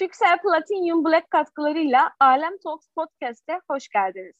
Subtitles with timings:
[0.00, 4.34] Türksel Platinum Black katkılarıyla Alem Talks Podcast'e hoş geldiniz.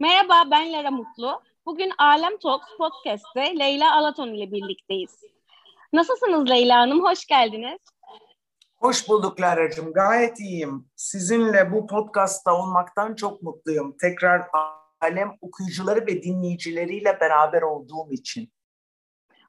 [0.00, 1.42] Merhaba ben Lara Mutlu.
[1.66, 5.20] Bugün Alem Talks Podcast'te Leyla Alaton ile birlikteyiz.
[5.92, 7.04] Nasılsınız Leyla Hanım?
[7.04, 7.78] Hoş geldiniz.
[8.76, 9.92] Hoş bulduk Lara'cığım.
[9.92, 10.86] Gayet iyiyim.
[10.96, 13.96] Sizinle bu podcastta olmaktan çok mutluyum.
[14.00, 14.50] Tekrar
[15.00, 18.52] alem okuyucuları ve dinleyicileriyle beraber olduğum için.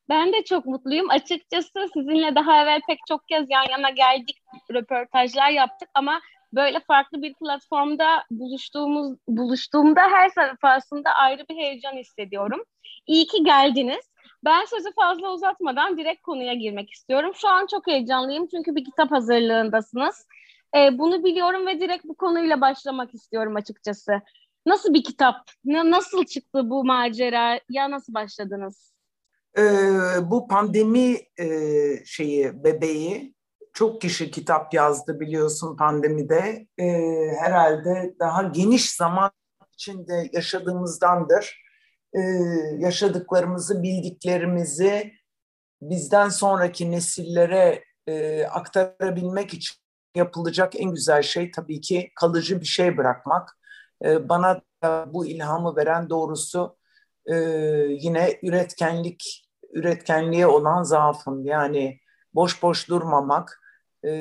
[0.09, 1.09] Ben de çok mutluyum.
[1.09, 4.37] Açıkçası sizinle daha evvel pek çok kez yan yana geldik,
[4.73, 6.21] röportajlar yaptık ama
[6.53, 12.63] böyle farklı bir platformda buluştuğumuz buluştuğumda her defasında ayrı bir heyecan hissediyorum.
[13.07, 14.09] İyi ki geldiniz.
[14.45, 17.31] Ben sözü fazla uzatmadan direkt konuya girmek istiyorum.
[17.35, 20.27] Şu an çok heyecanlıyım çünkü bir kitap hazırlığındasınız.
[20.75, 24.21] Ee, bunu biliyorum ve direkt bu konuyla başlamak istiyorum açıkçası.
[24.69, 25.35] Nasıl bir kitap?
[25.65, 27.59] nasıl çıktı bu macera?
[27.69, 28.93] Ya nasıl başladınız?
[29.57, 29.61] Ee,
[30.23, 31.45] bu pandemi e,
[32.05, 33.35] şeyi bebeği
[33.73, 36.67] çok kişi kitap yazdı biliyorsun pandemide.
[36.77, 36.85] Ee,
[37.39, 39.31] herhalde daha geniş zaman
[39.73, 41.63] içinde yaşadığımızdandır
[42.13, 42.19] e,
[42.79, 45.13] yaşadıklarımızı, bildiklerimizi
[45.81, 49.75] bizden sonraki nesillere e, aktarabilmek için
[50.15, 53.59] yapılacak en güzel şey tabii ki kalıcı bir şey bırakmak.
[54.05, 56.77] E, bana bu ilhamı veren doğrusu
[57.25, 57.35] e,
[57.89, 61.45] yine üretkenlik, üretkenliğe olan zaafım.
[61.45, 61.99] Yani
[62.33, 63.61] boş boş durmamak,
[64.05, 64.11] e,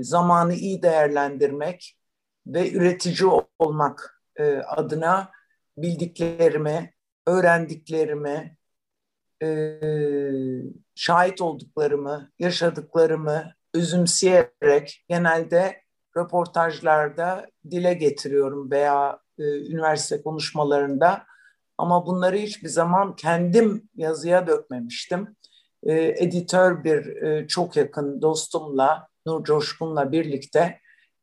[0.00, 1.98] zamanı iyi değerlendirmek
[2.46, 5.30] ve üretici olmak e, adına
[5.76, 6.94] bildiklerimi,
[7.26, 8.56] öğrendiklerimi,
[9.42, 9.80] e,
[10.94, 15.82] şahit olduklarımı, yaşadıklarımı özümseyerek genelde
[16.16, 21.24] röportajlarda dile getiriyorum veya e, üniversite konuşmalarında.
[21.78, 25.36] Ama bunları hiçbir zaman kendim yazıya dökmemiştim.
[25.82, 30.78] E, editör bir e, çok yakın dostumla, Nur Coşkun'la birlikte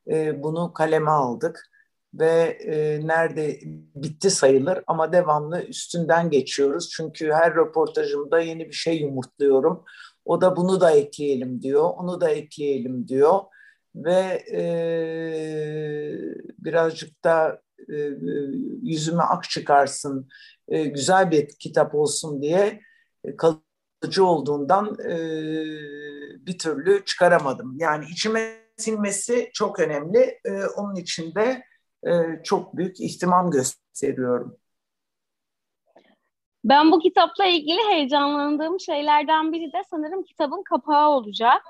[0.07, 1.71] e, bunu kaleme aldık
[2.13, 3.59] ve e, nerede
[3.95, 6.89] bitti sayılır ama devamlı üstünden geçiyoruz.
[6.89, 9.83] Çünkü her röportajımda yeni bir şey yumurtluyorum.
[10.25, 13.39] O da bunu da ekleyelim diyor, onu da ekleyelim diyor
[13.95, 14.63] ve e,
[16.59, 17.61] birazcık da
[18.81, 20.29] yüzüme ak çıkarsın,
[20.67, 22.81] e, güzel bir kitap olsun diye
[23.23, 25.15] e, kalıcı olduğundan e,
[26.45, 27.77] bir türlü çıkaramadım.
[27.79, 30.39] Yani içime sinmesi çok önemli.
[30.45, 31.63] E, onun için de
[32.07, 32.11] e,
[32.43, 34.57] çok büyük ihtimam gösteriyorum.
[36.63, 41.61] Ben bu kitapla ilgili heyecanlandığım şeylerden biri de sanırım kitabın kapağı olacak.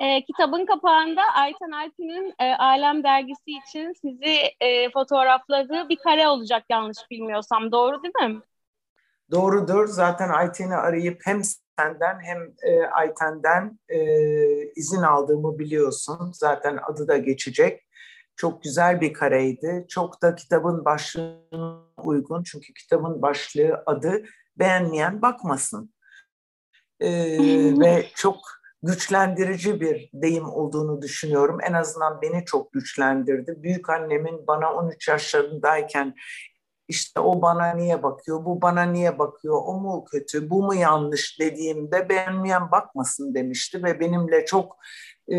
[0.00, 6.64] E, kitabın kapağında Ayten Alp'in e, Alem dergisi için sizi e, fotoğrafladığı bir kare olacak
[6.70, 7.72] yanlış bilmiyorsam.
[7.72, 8.40] Doğru değil mi?
[9.30, 9.86] Doğrudur.
[9.86, 11.42] Zaten Ayten'i arayıp hem
[11.78, 13.98] senden hem e, Ayten'den e,
[14.76, 16.30] izin aldığımı biliyorsun.
[16.32, 17.80] Zaten adı da geçecek.
[18.36, 19.86] Çok güzel bir kareydi.
[19.88, 22.42] Çok da kitabın başlığına uygun.
[22.42, 24.24] Çünkü kitabın başlığı adı
[24.56, 25.94] beğenmeyen bakmasın.
[27.00, 28.36] Ee, ve çok
[28.84, 31.58] güçlendirici bir deyim olduğunu düşünüyorum.
[31.68, 33.62] En azından beni çok güçlendirdi.
[33.62, 36.14] Büyük annemin bana 13 yaşlarındayken
[36.88, 41.40] işte o bana niye bakıyor, bu bana niye bakıyor, o mu kötü, bu mu yanlış
[41.40, 44.76] dediğimde beğenmeyen bakmasın demişti ve benimle çok
[45.32, 45.36] e,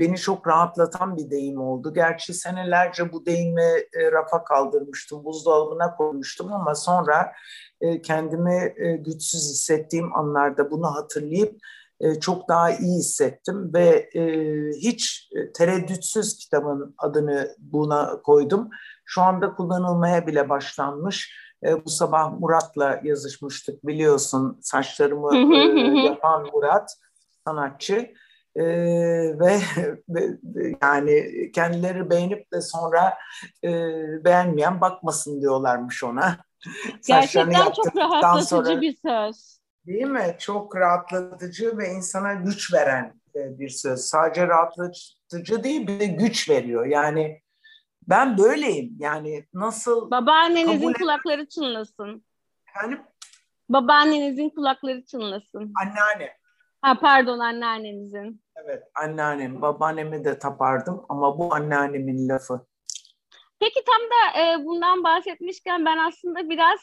[0.00, 1.94] beni çok rahatlatan bir deyim oldu.
[1.94, 7.32] Gerçi senelerce bu deyimi e, rafa kaldırmıştım, buzdolabına koymuştum ama sonra
[7.80, 11.60] e, kendimi e, güçsüz hissettiğim anlarda bunu hatırlayıp
[12.02, 14.22] e, çok daha iyi hissettim ve e,
[14.76, 18.68] hiç e, tereddütsüz kitabın adını buna koydum.
[19.04, 21.36] Şu anda kullanılmaya bile başlanmış.
[21.64, 26.96] E, bu sabah Murat'la yazışmıştık biliyorsun saçlarımı e, yapan Murat
[27.44, 28.14] sanatçı.
[28.56, 28.64] Ee,
[29.38, 29.60] ve,
[30.08, 30.38] ve
[30.82, 31.24] yani
[31.54, 33.14] kendileri beğenip de sonra
[33.64, 33.70] e,
[34.24, 36.36] beğenmeyen bakmasın diyorlarmış ona.
[37.06, 39.61] Gerçekten çok rahatlatıcı sonra, bir söz.
[39.86, 40.36] Değil mi?
[40.38, 44.00] Çok rahatlatıcı ve insana güç veren e, bir söz.
[44.00, 46.86] Sadece rahatlatıcı değil bir de güç veriyor.
[46.86, 47.42] Yani
[48.08, 48.96] ben böyleyim.
[48.98, 50.10] Yani nasıl...
[50.10, 52.24] Babaannenizin kulakları çınlasın.
[52.68, 53.00] Efendim?
[53.68, 55.72] Babaannenizin kulakları çınlasın.
[55.82, 56.36] Anneanne.
[56.82, 58.42] Ha pardon anneannenizin.
[58.56, 62.66] Evet anneannem, babaannemi de tapardım ama bu anneannemin lafı.
[63.60, 66.80] Peki tam da e, bundan bahsetmişken ben aslında biraz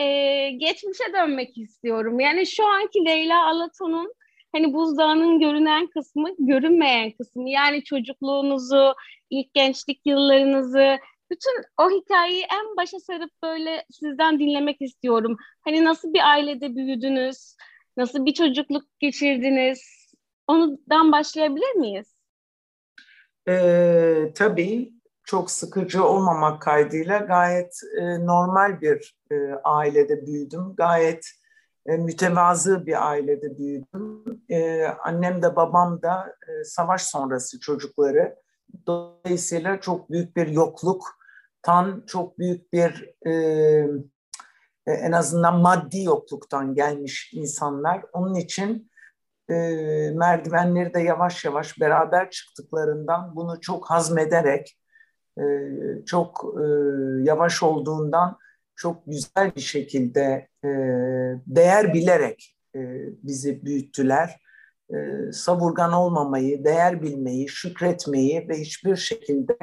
[0.00, 2.20] e, geçmişe dönmek istiyorum.
[2.20, 4.14] Yani şu anki Leyla Alaton'un
[4.52, 7.50] hani buzdağının görünen kısmı, görünmeyen kısmı.
[7.50, 8.94] Yani çocukluğunuzu,
[9.30, 10.98] ilk gençlik yıllarınızı,
[11.30, 15.36] bütün o hikayeyi en başa sarıp böyle sizden dinlemek istiyorum.
[15.64, 17.56] Hani nasıl bir ailede büyüdünüz?
[17.96, 19.82] Nasıl bir çocukluk geçirdiniz?
[20.46, 22.14] Ondan başlayabilir miyiz?
[23.48, 24.92] Ee, tabii
[25.24, 29.34] çok sıkıcı olmamak kaydıyla gayet e, normal bir e,
[29.64, 30.74] ailede büyüdüm.
[30.76, 31.26] Gayet
[31.86, 34.24] e, mütevazı bir ailede büyüdüm.
[34.48, 38.36] E, annem de babam da e, savaş sonrası çocukları.
[38.86, 43.32] Dolayısıyla çok büyük bir yokluktan, çok büyük bir e,
[44.86, 48.04] e, en azından maddi yokluktan gelmiş insanlar.
[48.12, 48.90] Onun için
[49.50, 49.54] e,
[50.14, 54.78] merdivenleri de yavaş yavaş beraber çıktıklarından bunu çok hazmederek,
[55.38, 55.44] e,
[56.06, 56.64] çok e,
[57.22, 58.38] yavaş olduğundan
[58.80, 60.68] çok güzel bir şekilde e,
[61.46, 62.80] değer bilerek e,
[63.22, 64.40] bizi büyüttüler.
[64.90, 64.96] E,
[65.32, 69.56] savurgan olmamayı, değer bilmeyi, şükretmeyi ve hiçbir şekilde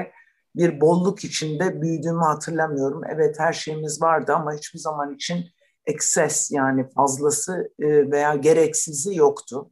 [0.55, 3.01] bir bolluk içinde büyüdüğümü hatırlamıyorum.
[3.09, 5.45] Evet her şeyimiz vardı ama hiçbir zaman için
[5.85, 9.71] ekses yani fazlası e, veya gereksizi yoktu.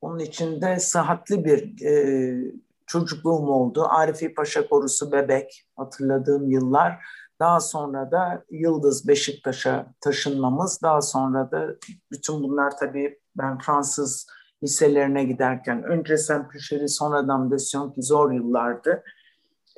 [0.00, 2.54] Onun için de sıhhatli bir e,
[2.86, 3.86] çocukluğum oldu.
[3.88, 6.98] Arifi Paşa Korusu bebek hatırladığım yıllar.
[7.42, 10.82] Daha sonra da Yıldız Beşiktaş'a taşınmamız.
[10.82, 11.74] Daha sonra da
[12.10, 14.26] bütün bunlar tabii ben Fransız
[14.62, 19.02] liselerine giderken önce Saint-Pücheri sonradan de Sionki zor yıllardı.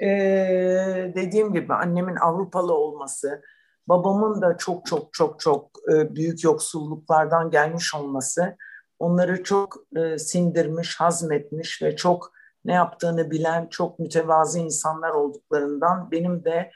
[0.03, 3.43] Ee, dediğim gibi annemin Avrupalı olması,
[3.89, 8.57] babamın da çok çok çok çok e, büyük yoksulluklardan gelmiş olması
[8.99, 12.33] onları çok e, sindirmiş, hazmetmiş ve çok
[12.65, 16.71] ne yaptığını bilen çok mütevazı insanlar olduklarından benim de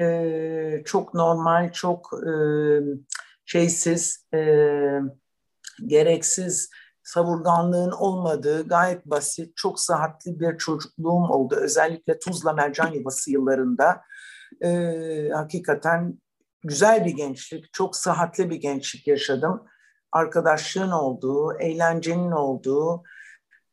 [0.00, 2.32] e, çok normal, çok e,
[3.44, 4.38] şeysiz, e,
[5.86, 6.70] gereksiz
[7.02, 11.56] savurganlığın olmadığı gayet basit, çok sıhhatli bir çocukluğum oldu.
[11.60, 14.00] Özellikle Tuzla Mercan Yuvası yıllarında
[14.60, 14.70] e,
[15.34, 16.18] hakikaten
[16.64, 19.62] güzel bir gençlik, çok sıhhatli bir gençlik yaşadım.
[20.12, 23.02] Arkadaşlığın olduğu, eğlencenin olduğu,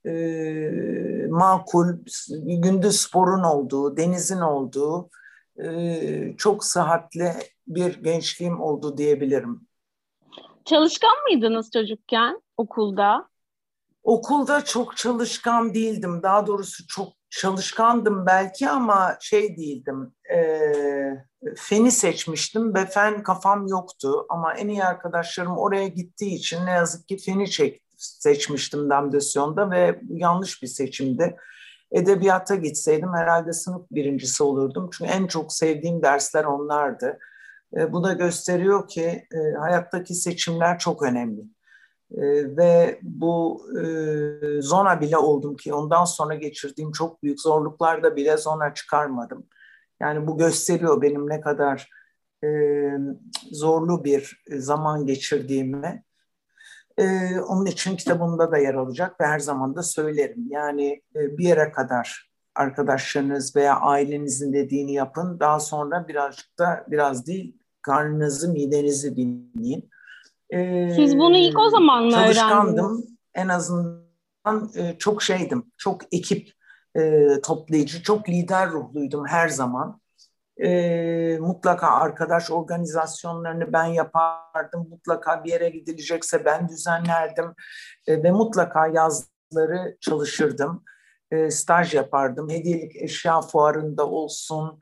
[0.06, 0.14] e,
[1.30, 1.88] makul,
[2.40, 5.10] gündüz sporun olduğu, denizin olduğu,
[6.38, 7.34] çok sıhhatli
[7.68, 9.68] bir gençliğim oldu diyebilirim.
[10.66, 13.30] Çalışkan mıydınız çocukken okulda?
[14.04, 16.24] Okulda çok çalışkan değildim.
[16.24, 20.14] Daha doğrusu çok çalışkandım belki ama şey değildim.
[20.34, 20.62] E,
[21.58, 24.26] feni seçmiştim ve fen kafam yoktu.
[24.30, 30.02] Ama en iyi arkadaşlarım oraya gittiği için ne yazık ki feni çek, seçmiştim damdasyonda ve
[30.10, 31.38] yanlış bir seçimdi.
[31.92, 34.90] Edebiyata gitseydim herhalde sınıf birincisi olurdum.
[34.94, 37.20] Çünkü en çok sevdiğim dersler onlardı.
[37.78, 41.42] E, bu da gösteriyor ki e, hayattaki seçimler çok önemli.
[42.12, 42.22] E,
[42.58, 48.74] ve bu e, zona bile oldum ki ondan sonra geçirdiğim çok büyük zorluklarda bile zona
[48.74, 49.48] çıkarmadım.
[50.00, 51.90] Yani bu gösteriyor benim ne kadar
[52.44, 52.50] e,
[53.52, 56.04] zorlu bir zaman geçirdiğimi.
[56.98, 60.48] E, onun için kitabımda da yer alacak ve her zaman da söylerim.
[60.50, 65.40] Yani e, bir yere kadar arkadaşlarınız veya ailenizin dediğini yapın.
[65.40, 69.90] Daha sonra birazcık da biraz değil karnınızı, midenizi dinleyin.
[70.50, 72.86] Ee, Siz bunu ilk o zaman mı Çalışkandım.
[72.86, 73.12] Öğrendiniz?
[73.34, 75.72] En azından e, çok şeydim.
[75.78, 76.50] Çok ekip
[76.98, 80.02] e, toplayıcı, çok lider ruhluydum her zaman.
[80.64, 84.88] E, mutlaka arkadaş organizasyonlarını ben yapardım.
[84.90, 87.54] Mutlaka bir yere gidilecekse ben düzenlerdim.
[88.08, 90.84] E, ve mutlaka yazları çalışırdım.
[91.32, 92.50] E, staj yapardım.
[92.50, 94.80] Hediyelik eşya fuarında olsun,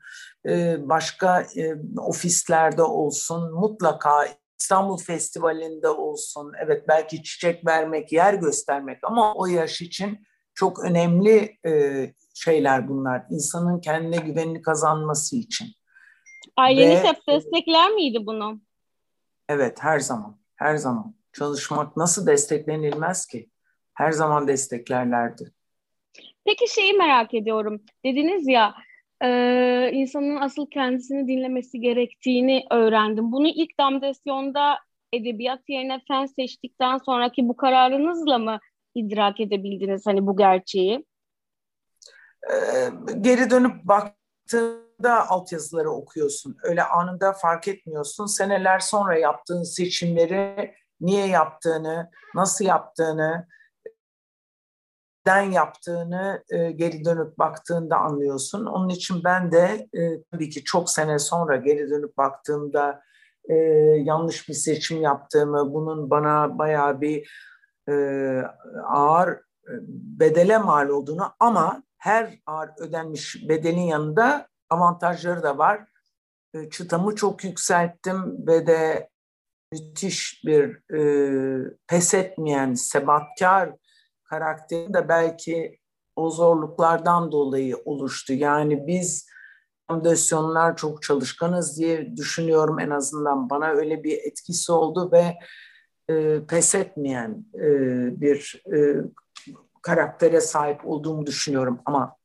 [0.48, 4.26] e, başka e, ofislerde olsun, mutlaka
[4.60, 6.52] İstanbul Festivali'nde olsun.
[6.64, 10.18] Evet belki çiçek vermek, yer göstermek ama o yaş için
[10.54, 13.22] çok önemli e, şeyler bunlar.
[13.30, 15.68] İnsanın kendine güvenini kazanması için.
[16.56, 18.60] Aileniz Ve, hep destekler miydi bunu?
[19.48, 21.14] Evet her zaman, her zaman.
[21.32, 23.50] Çalışmak nasıl desteklenilmez ki?
[23.94, 25.52] Her zaman desteklerlerdi.
[26.44, 27.82] Peki şeyi merak ediyorum.
[28.04, 28.74] Dediniz ya
[29.22, 33.32] e, insanın asıl kendisini dinlemesi gerektiğini öğrendim.
[33.32, 34.78] Bunu ilk damdasyonda
[35.12, 38.58] edebiyat yerine fen seçtikten sonraki bu kararınızla mı
[38.94, 41.04] idrak edebildiniz hani bu gerçeği?
[42.52, 46.56] Ee, geri dönüp baktığında altyazıları okuyorsun.
[46.62, 48.26] Öyle anında fark etmiyorsun.
[48.26, 53.46] Seneler sonra yaptığın seçimleri niye yaptığını, nasıl yaptığını,
[55.26, 58.66] neden yaptığını e, geri dönüp baktığında anlıyorsun.
[58.66, 63.02] Onun için ben de e, tabii ki çok sene sonra geri dönüp baktığımda
[63.48, 63.54] e,
[64.04, 67.30] yanlış bir seçim yaptığımı, bunun bana bayağı bir
[67.88, 67.92] e,
[68.88, 69.72] ağır e,
[70.20, 75.86] bedele mal olduğunu ama her ağır ödenmiş bedelin yanında avantajları da var.
[76.54, 79.10] E, çıtamı çok yükselttim ve de
[79.72, 83.72] müthiş bir e, pes etmeyen, sebatkar
[84.24, 85.78] karakteri de belki
[86.16, 88.32] o zorluklardan dolayı oluştu.
[88.32, 89.30] Yani biz
[89.90, 95.34] fondasyonlar çok çalışkanız diye düşünüyorum en azından bana öyle bir etkisi oldu ve
[96.14, 97.70] e, pes etmeyen e,
[98.20, 99.04] bir e,
[99.82, 102.16] karaktere sahip olduğumu düşünüyorum ama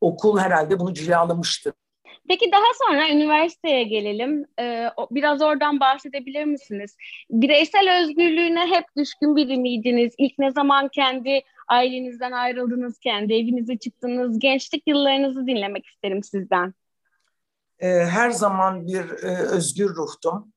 [0.00, 1.72] okul herhalde bunu cilalamıştır.
[2.28, 4.44] Peki daha sonra üniversiteye gelelim.
[4.60, 6.96] Ee, biraz oradan bahsedebilir misiniz?
[7.30, 10.14] Bireysel özgürlüğüne hep düşkün biri miydiniz?
[10.18, 14.38] İlk ne zaman kendi ailenizden ayrıldınız, kendi evinize çıktınız?
[14.38, 16.74] Gençlik yıllarınızı dinlemek isterim sizden.
[17.78, 20.53] Ee, her zaman bir e, özgür ruhtum.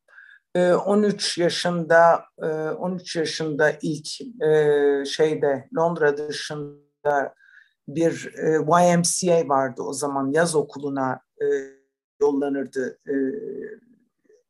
[0.55, 7.33] 13 ee, yaşında 13 e, yaşında ilk e, şeyde Londra dışında
[7.87, 8.33] bir
[8.67, 11.21] YMCA vardı o zaman yaz okuluna
[12.21, 12.99] yollanırdı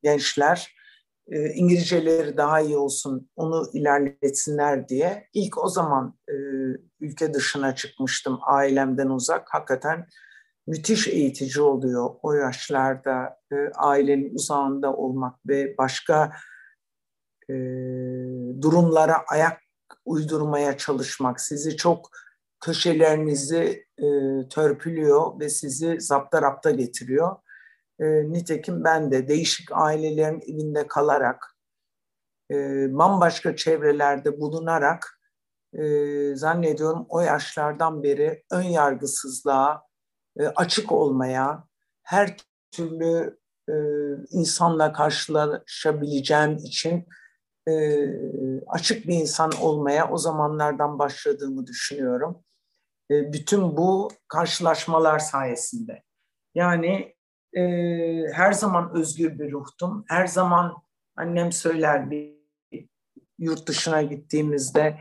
[0.03, 0.75] gençler.
[1.53, 5.27] İngilizceleri daha iyi olsun, onu ilerletsinler diye.
[5.33, 6.17] İlk o zaman
[6.99, 9.47] ülke dışına çıkmıştım ailemden uzak.
[9.53, 10.07] Hakikaten
[10.67, 16.31] müthiş eğitici oluyor o yaşlarda e, ailenin uzağında olmak ve başka
[17.49, 17.53] e,
[18.61, 19.61] durumlara ayak
[20.05, 22.09] uydurmaya çalışmak sizi çok
[22.59, 24.07] köşelerinizi e,
[24.49, 27.35] törpülüyor ve sizi zapta rapta getiriyor.
[27.99, 31.57] E, nitekim ben de değişik ailelerin evinde kalarak
[32.51, 32.55] e,
[32.97, 35.19] bambaşka çevrelerde bulunarak
[35.73, 35.83] e,
[36.35, 39.86] zannediyorum o yaşlardan beri ön yargısızlığa,
[40.45, 41.63] açık olmaya,
[42.03, 42.37] her
[42.71, 43.37] türlü
[43.69, 43.75] e,
[44.29, 47.07] insanla karşılaşabileceğim için
[47.67, 47.73] e,
[48.67, 52.43] açık bir insan olmaya o zamanlardan başladığımı düşünüyorum.
[53.09, 56.03] bütün bu karşılaşmalar sayesinde.
[56.55, 57.15] Yani
[58.33, 60.05] her zaman özgür bir ruhtum.
[60.07, 60.73] Her zaman
[61.15, 62.37] annem söyler bir
[63.39, 64.99] yurt dışına gittiğimizde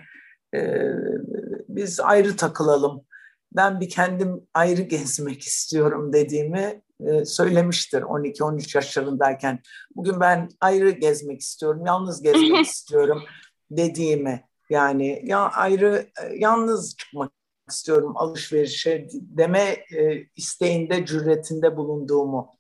[1.69, 3.07] biz ayrı takılalım
[3.53, 9.61] ben bir kendim ayrı gezmek istiyorum dediğimi e, söylemiştir 12-13 yaşlarındayken.
[9.97, 13.23] Bugün ben ayrı gezmek istiyorum, yalnız gezmek istiyorum
[13.71, 17.33] dediğimi yani ya ayrı e, yalnız çıkmak
[17.71, 22.57] istiyorum alışverişe deme e, isteğinde, cüretinde bulunduğumu.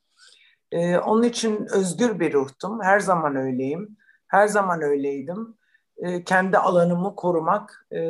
[1.04, 2.82] Onun için özgür bir ruhtum.
[2.82, 3.96] Her zaman öyleyim.
[4.28, 5.55] Her zaman öyleydim.
[5.98, 8.00] E, kendi alanımı korumak e,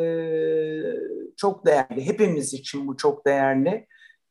[1.37, 2.07] çok değerli.
[2.07, 3.87] Hepimiz için bu çok değerli.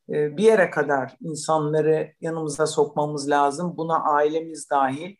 [0.10, 3.78] E, bir yere kadar insanları yanımıza sokmamız lazım.
[3.78, 5.16] Buna ailemiz dahil.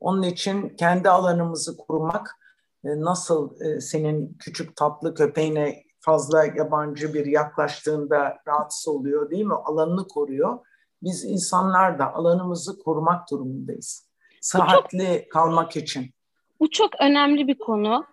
[0.00, 2.30] Onun için kendi alanımızı korumak
[2.84, 9.54] nasıl senin küçük tatlı köpeğine fazla yabancı bir yaklaştığında rahatsız oluyor değil mi?
[9.54, 10.58] Alanını koruyor.
[11.02, 14.08] Biz insanlar da alanımızı korumak durumundayız.
[14.40, 16.14] Sıhhatli kalmak için.
[16.60, 18.06] Bu çok önemli bir konu.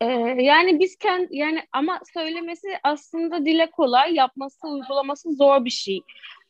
[0.00, 0.06] Ee,
[0.42, 6.00] yani biz kendi yani ama söylemesi aslında dile kolay, yapması, uygulaması zor bir şey.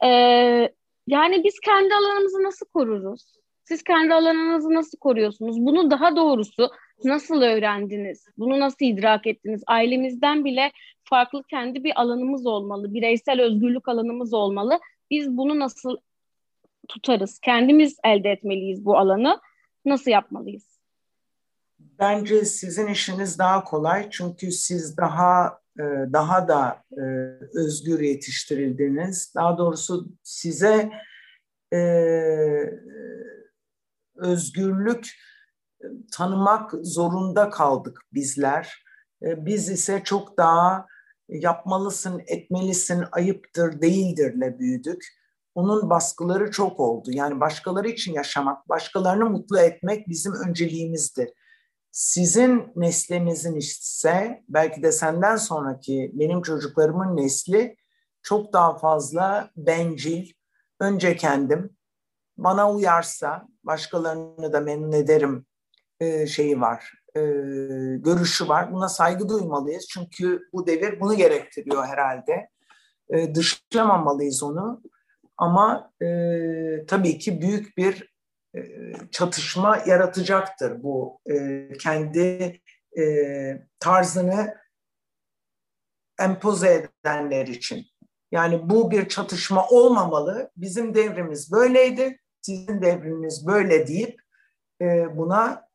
[0.05, 0.09] Ee,
[1.07, 3.35] yani biz kendi alanımızı nasıl koruruz?
[3.65, 5.57] Siz kendi alanınızı nasıl koruyorsunuz?
[5.61, 6.71] Bunu daha doğrusu
[7.05, 8.27] nasıl öğrendiniz?
[8.39, 9.63] Bunu nasıl idrak ettiniz?
[9.67, 10.73] Ailemizden bile
[11.05, 12.95] farklı kendi bir alanımız olmalı.
[12.95, 14.81] Bireysel özgürlük alanımız olmalı.
[15.11, 15.97] Biz bunu nasıl
[16.89, 17.39] tutarız?
[17.39, 19.41] Kendimiz elde etmeliyiz bu alanı.
[19.85, 20.74] Nasıl yapmalıyız?
[21.99, 25.83] Bence sizin işiniz daha kolay çünkü siz daha e,
[26.13, 27.03] daha da e,
[27.55, 29.33] özgür yetiştirildiniz.
[29.35, 30.91] Daha doğrusu size
[31.73, 31.81] e,
[34.17, 35.09] özgürlük
[36.13, 38.85] tanımak zorunda kaldık bizler.
[39.23, 40.87] Biz ise çok daha
[41.29, 45.05] yapmalısın, etmelisin, ayıptır, değildirle büyüdük.
[45.55, 47.11] Onun baskıları çok oldu.
[47.13, 51.35] Yani başkaları için yaşamak, başkalarını mutlu etmek bizim önceliğimizdi.
[51.95, 57.77] Sizin neslinizin ise belki de senden sonraki benim çocuklarımın nesli
[58.23, 60.33] çok daha fazla bencil,
[60.81, 61.77] önce kendim,
[62.37, 65.47] bana uyarsa başkalarını da memnun ederim
[66.01, 67.21] e, şeyi var, e,
[67.97, 68.73] görüşü var.
[68.73, 72.49] Buna saygı duymalıyız çünkü bu devir bunu gerektiriyor herhalde.
[73.09, 74.83] E, dışlamamalıyız onu
[75.37, 76.07] ama e,
[76.87, 78.14] tabii ki büyük bir
[79.11, 82.61] çatışma yaratacaktır bu e, kendi
[82.99, 83.03] e,
[83.79, 84.55] tarzını
[86.21, 87.87] empoze edenler için.
[88.33, 90.51] Yani bu bir çatışma olmamalı.
[90.57, 94.21] Bizim devrimiz böyleydi, sizin devriniz böyle deyip
[95.17, 95.69] buna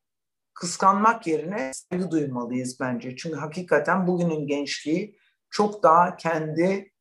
[0.53, 3.15] kıskanmak yerine saygı duymalıyız bence.
[3.15, 5.19] Çünkü hakikaten bugünün gençliği
[5.49, 6.91] çok daha kendi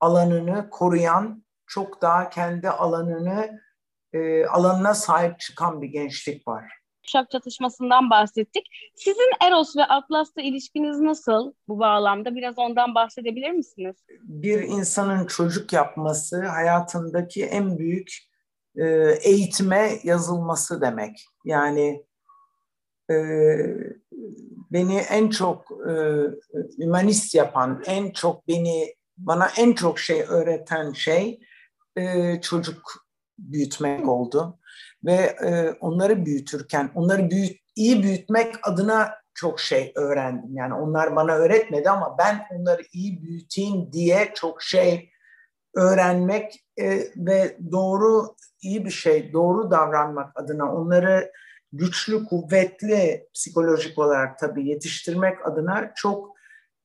[0.00, 3.60] alanını koruyan çok daha kendi alanını
[4.14, 6.64] e, alanına sahip çıkan bir gençlik var.
[7.02, 8.66] Kuşak çatışmasından bahsettik.
[8.94, 12.34] Sizin Eros ve Atlas'la ilişkiniz nasıl bu bağlamda?
[12.34, 13.96] Biraz ondan bahsedebilir misiniz?
[14.22, 18.18] Bir insanın çocuk yapması hayatındaki en büyük
[18.76, 18.84] e,
[19.22, 21.26] eğitime yazılması demek.
[21.44, 22.04] Yani
[23.10, 23.16] e,
[24.72, 25.94] beni en çok e,
[26.84, 31.40] humanist yapan, en çok beni bana en çok şey öğreten şey
[31.96, 33.03] e, çocuk
[33.38, 34.58] büyütmek oldu
[35.04, 40.56] ve e, onları büyütürken onları büyüt, iyi büyütmek adına çok şey öğrendim.
[40.56, 45.10] Yani onlar bana öğretmedi ama ben onları iyi büyüteyim diye çok şey
[45.74, 51.32] öğrenmek e, ve doğru iyi bir şey, doğru davranmak adına onları
[51.72, 56.34] güçlü, kuvvetli psikolojik olarak tabii yetiştirmek adına çok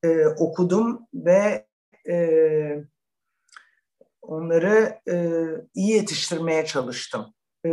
[0.03, 1.65] e, okudum ve
[2.09, 2.15] e,
[4.29, 7.25] onları e, iyi yetiştirmeye çalıştım.
[7.65, 7.69] E,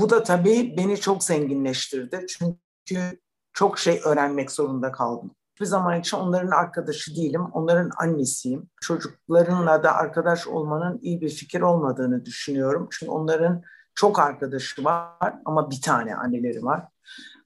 [0.00, 2.26] bu da tabii beni çok zenginleştirdi.
[2.28, 3.18] Çünkü
[3.52, 5.30] çok şey öğrenmek zorunda kaldım.
[5.60, 8.70] Bir zaman için onların arkadaşı değilim, onların annesiyim.
[8.80, 12.88] Çocuklarınla da arkadaş olmanın iyi bir fikir olmadığını düşünüyorum.
[12.90, 13.62] Çünkü onların
[13.94, 16.84] çok arkadaşı var ama bir tane anneleri var.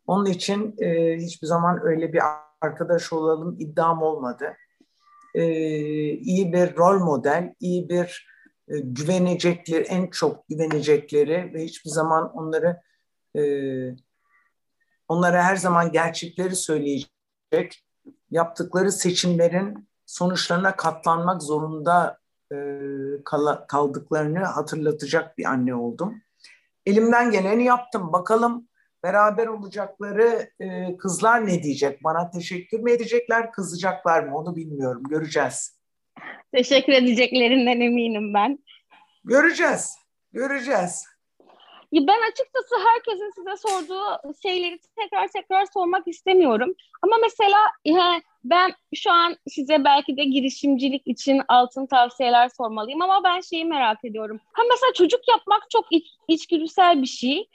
[0.07, 2.23] Onun için e, hiçbir zaman öyle bir
[2.61, 4.53] arkadaş olalım iddiam olmadı.
[5.35, 5.45] E,
[6.13, 8.32] iyi bir rol model, iyi bir
[8.69, 12.81] e, güvenecekleri, en çok güvenecekleri ve hiçbir zaman onları
[13.37, 13.43] e,
[15.09, 17.85] onlara her zaman gerçekleri söyleyecek,
[18.31, 22.19] yaptıkları seçimlerin sonuçlarına katlanmak zorunda
[22.53, 22.57] e,
[23.69, 26.23] kaldıklarını hatırlatacak bir anne oldum.
[26.87, 28.13] Elimden geleni yaptım.
[28.13, 28.69] Bakalım
[29.03, 32.05] beraber olacakları e, kızlar ne diyecek?
[32.05, 34.37] Bana teşekkür mü edecekler, kızacaklar mı?
[34.37, 35.03] Onu bilmiyorum.
[35.09, 35.82] Göreceğiz.
[36.55, 38.59] Teşekkür edeceklerinden eminim ben.
[39.25, 39.99] Göreceğiz.
[40.33, 41.05] Göreceğiz.
[41.93, 46.75] Ya ben açıkçası herkesin size sorduğu şeyleri tekrar tekrar sormak istemiyorum.
[47.03, 53.25] Ama mesela he, ben şu an size belki de girişimcilik için altın tavsiyeler sormalıyım ama
[53.25, 54.41] ben şeyi merak ediyorum.
[54.53, 57.49] Ha mesela çocuk yapmak çok iç, içgüdüsel bir şey.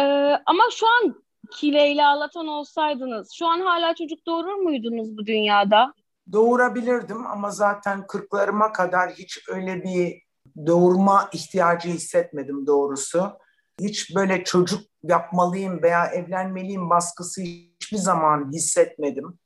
[0.00, 0.02] Ee,
[0.46, 5.94] ama şu an ki Leyla Latan olsaydınız şu an hala çocuk doğurur muydunuz bu dünyada?
[6.32, 10.22] Doğurabilirdim ama zaten kırklarıma kadar hiç öyle bir
[10.66, 13.38] doğurma ihtiyacı hissetmedim doğrusu.
[13.80, 19.38] Hiç böyle çocuk yapmalıyım veya evlenmeliyim baskısı hiçbir zaman hissetmedim.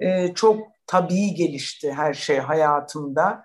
[0.00, 3.44] Ee, çok tabii gelişti her şey hayatımda.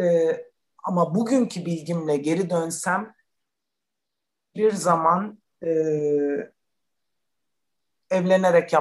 [0.00, 0.46] Ee,
[0.84, 3.14] ama bugünkü bilgimle geri dönsem
[4.56, 5.70] bir zaman e,
[8.10, 8.72] evlenerek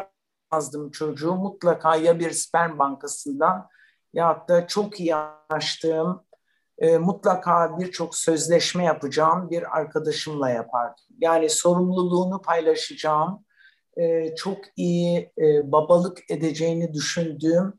[0.51, 1.35] yapmazdım çocuğu.
[1.35, 3.67] Mutlaka ya bir sperm bankasından
[4.13, 5.15] ya da çok iyi
[5.49, 6.23] açtığım
[6.77, 11.05] e, mutlaka birçok sözleşme yapacağım bir arkadaşımla yapardım.
[11.21, 13.45] Yani sorumluluğunu paylaşacağım,
[13.97, 17.73] e, çok iyi e, babalık edeceğini düşündüğüm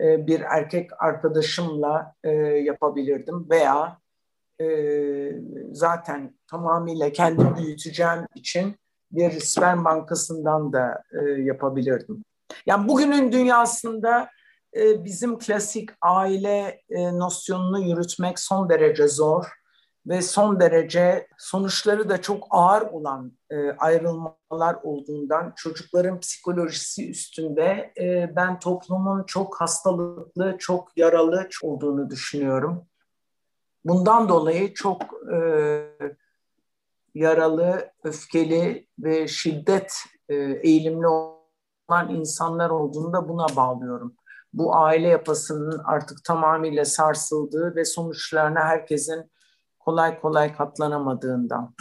[0.00, 3.98] e, bir erkek arkadaşımla e, yapabilirdim veya
[4.60, 4.66] e,
[5.72, 8.76] zaten tamamıyla kendi büyüteceğim için
[9.16, 12.24] bir sperm bankasından da e, yapabilirdim.
[12.66, 14.28] Yani bugünün dünyasında
[14.76, 19.44] e, bizim klasik aile e, nosyonunu yürütmek son derece zor
[20.06, 28.36] ve son derece sonuçları da çok ağır olan e, ayrılmalar olduğundan çocukların psikolojisi üstünde e,
[28.36, 32.86] ben toplumun çok hastalıklı, çok yaralı olduğunu düşünüyorum.
[33.84, 35.02] Bundan dolayı çok
[35.34, 35.38] e,
[37.14, 39.92] yaralı, öfkeli ve şiddet
[40.28, 44.14] e, eğilimli olan insanlar olduğunu da buna bağlıyorum.
[44.52, 49.30] Bu aile yapısının artık tamamıyla sarsıldığı ve sonuçlarına herkesin
[49.78, 51.74] kolay kolay katlanamadığından.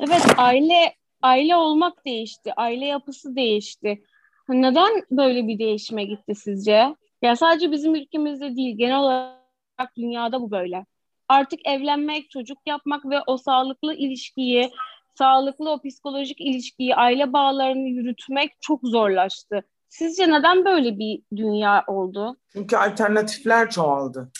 [0.00, 4.02] Evet, aile aile olmak değişti, aile yapısı değişti.
[4.48, 6.96] Neden böyle bir değişime gitti sizce?
[7.22, 10.86] Ya sadece bizim ülkemizde değil, genel olarak dünyada bu böyle
[11.32, 14.70] artık evlenmek, çocuk yapmak ve o sağlıklı ilişkiyi,
[15.18, 19.62] sağlıklı o psikolojik ilişkiyi, aile bağlarını yürütmek çok zorlaştı.
[19.88, 22.36] Sizce neden böyle bir dünya oldu?
[22.52, 24.30] Çünkü alternatifler çoğaldı.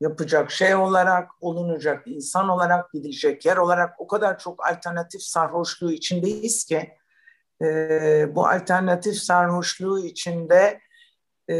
[0.00, 6.64] Yapacak şey olarak, olunacak insan olarak, gidecek yer olarak o kadar çok alternatif sarhoşluğu içindeyiz
[6.64, 6.90] ki
[7.62, 7.66] e,
[8.34, 10.80] bu alternatif sarhoşluğu içinde
[11.50, 11.56] e,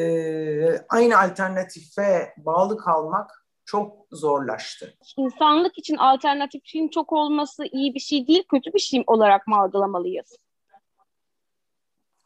[0.89, 3.38] aynı alternatife bağlı kalmak
[3.69, 4.95] çok zorlaştı.
[5.17, 9.57] İnsanlık için alternatif film çok olması iyi bir şey değil, kötü bir şey olarak mı
[9.57, 10.37] algılamalıyız?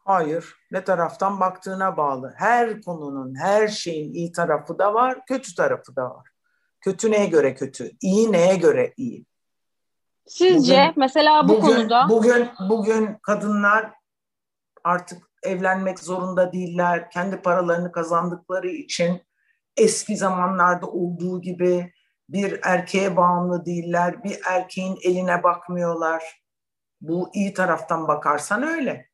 [0.04, 2.34] Hayır, ne taraftan baktığına bağlı.
[2.36, 6.28] Her konunun, her şeyin iyi tarafı da var, kötü tarafı da var.
[6.80, 7.90] Kötü neye göre kötü?
[8.00, 9.26] İyi neye göre iyi?
[10.26, 13.90] Sizce bugün, mesela bu bugün, konuda bugün bugün kadınlar
[14.84, 17.10] artık evlenmek zorunda değiller.
[17.10, 19.22] Kendi paralarını kazandıkları için
[19.76, 21.92] eski zamanlarda olduğu gibi
[22.28, 24.24] bir erkeğe bağımlı değiller.
[24.24, 26.42] Bir erkeğin eline bakmıyorlar.
[27.00, 29.08] Bu iyi taraftan bakarsan öyle.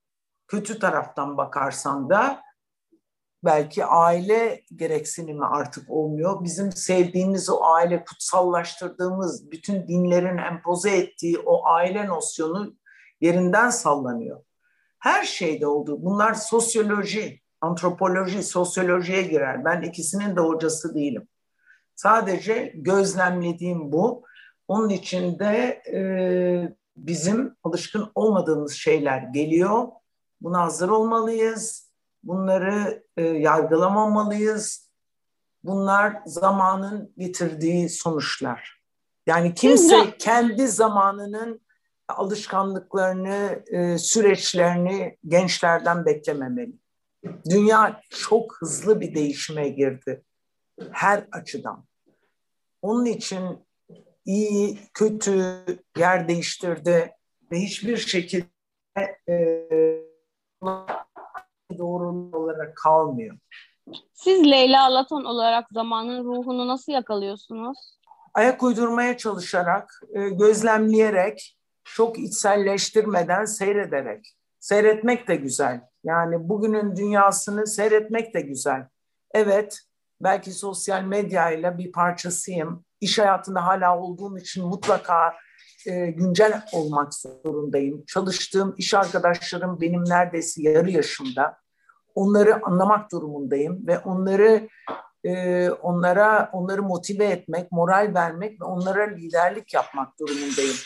[0.48, 2.42] Kötü taraftan bakarsan da
[3.44, 6.44] belki aile gereksinimi artık olmuyor.
[6.44, 12.76] Bizim sevdiğimiz o aile, kutsallaştırdığımız, bütün dinlerin empoze ettiği o aile nosyonu
[13.20, 14.44] yerinden sallanıyor.
[14.98, 16.02] Her şeyde oldu.
[16.02, 19.64] Bunlar sosyoloji, antropoloji, sosyolojiye girer.
[19.64, 21.28] Ben ikisinin de hocası değilim.
[21.94, 24.24] Sadece gözlemlediğim bu.
[24.68, 26.00] Onun için de e,
[26.96, 29.88] bizim alışkın olmadığımız şeyler geliyor.
[30.40, 31.88] Buna hazır olmalıyız.
[32.22, 34.88] Bunları e, yargılamamalıyız.
[35.64, 38.82] Bunlar zamanın getirdiği sonuçlar.
[39.26, 41.60] Yani kimse kendi zamanının
[42.08, 46.72] alışkanlıklarını, e, süreçlerini gençlerden beklememeli.
[47.50, 50.22] Dünya çok hızlı bir değişime girdi.
[50.90, 51.84] Her açıdan.
[52.82, 53.58] Onun için
[54.24, 55.64] iyi, kötü
[55.96, 57.12] yer değiştirdi
[57.52, 58.46] ve hiçbir şekilde
[59.28, 59.68] e,
[61.78, 63.38] doğru olarak kalmıyor.
[64.14, 67.98] Siz Leyla Alaton olarak zamanın ruhunu nasıl yakalıyorsunuz?
[68.34, 74.34] Ayak uydurmaya çalışarak, e, gözlemleyerek, çok içselleştirmeden seyrederek.
[74.60, 75.80] Seyretmek de güzel.
[76.08, 78.86] Yani bugünün dünyasını seyretmek de güzel.
[79.34, 79.80] Evet,
[80.20, 82.84] belki sosyal medyayla bir parçasıyım.
[83.00, 85.34] İş hayatında hala olduğum için mutlaka
[85.86, 88.04] e, güncel olmak zorundayım.
[88.06, 91.56] Çalıştığım iş arkadaşlarım benim neredeyse yarı yaşımda.
[92.14, 94.68] Onları anlamak durumundayım ve onları
[95.24, 100.76] e, onlara onları motive etmek, moral vermek ve onlara liderlik yapmak durumundayım.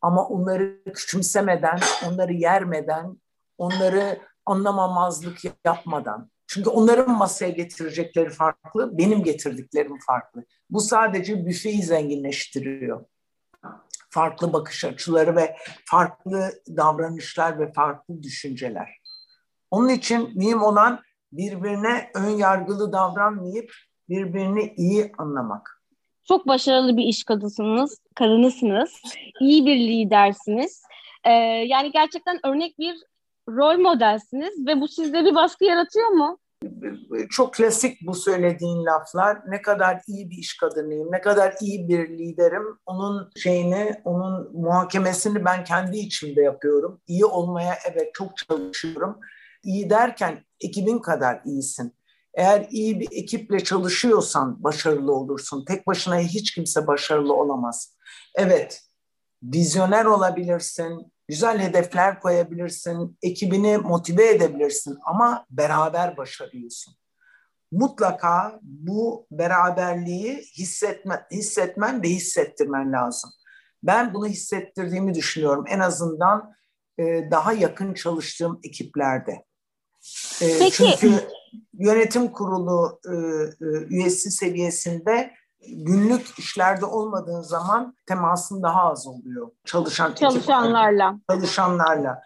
[0.00, 1.78] Ama onları küçümsemeden,
[2.08, 3.20] onları yermeden,
[3.58, 6.30] onları anlamamazlık yapmadan.
[6.46, 10.44] Çünkü onların masaya getirecekleri farklı, benim getirdiklerim farklı.
[10.70, 13.04] Bu sadece büfeyi zenginleştiriyor.
[14.10, 18.88] Farklı bakış açıları ve farklı davranışlar ve farklı düşünceler.
[19.70, 21.00] Onun için mühim olan
[21.32, 23.72] birbirine ön yargılı davranmayıp
[24.08, 25.82] birbirini iyi anlamak.
[26.28, 29.02] Çok başarılı bir iş kadısınız, kadınısınız.
[29.40, 30.82] İyi bir lidersiniz.
[31.24, 31.30] Ee,
[31.66, 32.96] yani gerçekten örnek bir
[33.56, 36.38] rol modelsiniz ve bu sizde bir baskı yaratıyor mu?
[37.30, 39.38] Çok klasik bu söylediğin laflar.
[39.48, 42.62] Ne kadar iyi bir iş kadınıyım, ne kadar iyi bir liderim.
[42.86, 47.00] Onun şeyini, onun muhakemesini ben kendi içimde yapıyorum.
[47.06, 49.18] İyi olmaya evet çok çalışıyorum.
[49.64, 51.94] İyi derken ekibin kadar iyisin.
[52.34, 55.64] Eğer iyi bir ekiple çalışıyorsan başarılı olursun.
[55.64, 57.96] Tek başına hiç kimse başarılı olamaz.
[58.34, 58.82] Evet,
[59.42, 66.94] vizyoner olabilirsin, güzel hedefler koyabilirsin, ekibini motive edebilirsin ama beraber başarıyorsun.
[67.72, 73.30] Mutlaka bu beraberliği hissetme, hissetmen ve hissettirmen lazım.
[73.82, 75.64] Ben bunu hissettirdiğimi düşünüyorum.
[75.68, 76.54] En azından
[76.98, 79.32] e, daha yakın çalıştığım ekiplerde.
[80.42, 80.72] E, Peki.
[80.72, 81.28] Çünkü
[81.78, 85.32] yönetim kurulu e, e, üyesi seviyesinde
[85.68, 89.50] günlük işlerde olmadığın zaman temasın daha az oluyor.
[89.64, 91.08] Çalışan çalışanlarla.
[91.08, 92.22] Ekip, çalışanlarla.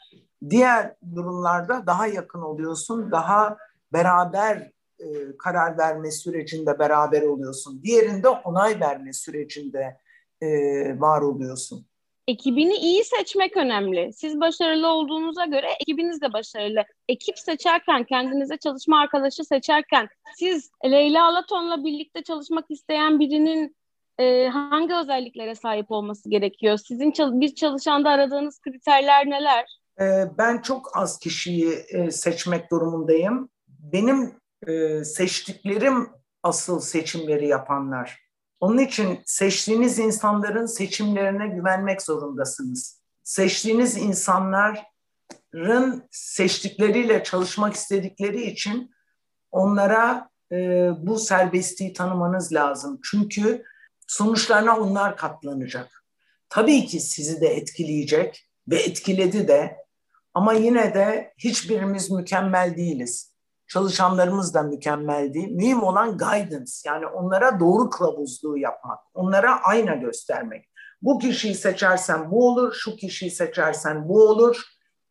[0.51, 3.57] Diğer durumlarda daha yakın oluyorsun, daha
[3.93, 7.83] beraber e, karar verme sürecinde beraber oluyorsun.
[7.83, 9.99] Diğerinde onay verme sürecinde
[10.41, 10.49] e,
[11.01, 11.87] var oluyorsun
[12.29, 14.13] ekibini iyi seçmek önemli.
[14.13, 16.85] Siz başarılı olduğunuza göre ekibiniz de başarılı.
[17.09, 23.77] Ekip seçerken, kendinize çalışma arkadaşı seçerken siz Leyla Alaton'la birlikte çalışmak isteyen birinin
[24.19, 26.79] e, hangi özelliklere sahip olması gerekiyor?
[26.79, 29.79] Sizin çal- bir çalışanda aradığınız kriterler neler?
[30.01, 30.05] E,
[30.39, 33.49] ben çok az kişiyi e, seçmek durumundayım.
[33.69, 34.33] Benim
[34.67, 36.09] e, seçtiklerim
[36.43, 38.24] asıl seçimleri yapanlar.
[38.61, 43.01] Onun için seçtiğiniz insanların seçimlerine güvenmek zorundasınız.
[43.23, 48.91] Seçtiğiniz insanların seçtikleriyle çalışmak istedikleri için
[49.51, 53.01] onlara e, bu serbestliği tanımanız lazım.
[53.11, 53.65] Çünkü
[54.07, 56.05] sonuçlarına onlar katlanacak.
[56.49, 59.77] Tabii ki sizi de etkileyecek ve etkiledi de
[60.35, 63.34] ama yine de hiçbirimiz mükemmel değiliz
[63.69, 65.51] çalışanlarımız da mükemmel değil.
[65.51, 70.71] Mühim olan guidance yani onlara doğru kılavuzluğu yapmak, onlara ayna göstermek.
[71.03, 74.63] Bu kişiyi seçersen bu olur, şu kişiyi seçersen bu olur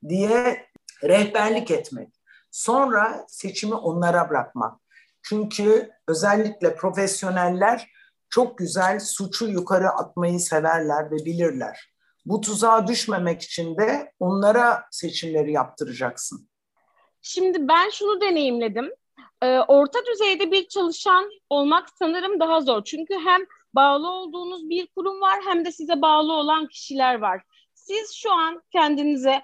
[0.09, 0.65] diye
[1.03, 2.13] rehberlik etmek.
[2.51, 4.79] Sonra seçimi onlara bırakmak.
[5.21, 7.89] Çünkü özellikle profesyoneller
[8.29, 11.93] çok güzel suçu yukarı atmayı severler ve bilirler.
[12.25, 16.49] Bu tuzağa düşmemek için de onlara seçimleri yaptıracaksın.
[17.23, 18.91] Şimdi ben şunu deneyimledim.
[19.41, 22.83] Ee, orta düzeyde bir çalışan olmak sanırım daha zor.
[22.83, 23.41] Çünkü hem
[23.75, 27.41] bağlı olduğunuz bir kurum var hem de size bağlı olan kişiler var.
[27.73, 29.41] Siz şu an kendinize